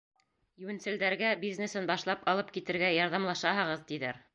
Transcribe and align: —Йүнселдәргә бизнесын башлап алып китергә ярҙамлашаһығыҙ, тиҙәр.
—Йүнселдәргә 0.63 1.35
бизнесын 1.45 1.93
башлап 1.93 2.27
алып 2.35 2.53
китергә 2.59 2.95
ярҙамлашаһығыҙ, 2.99 3.91
тиҙәр. 3.93 4.27